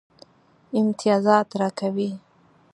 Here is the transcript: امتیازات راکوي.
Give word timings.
امتیازات 0.79 1.47
راکوي. 1.59 2.11